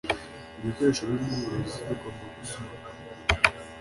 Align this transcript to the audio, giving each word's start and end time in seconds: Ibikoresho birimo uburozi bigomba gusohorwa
Ibikoresho 0.59 1.01
birimo 1.09 1.33
uburozi 1.37 1.79
bigomba 1.87 2.23
gusohorwa 2.39 2.89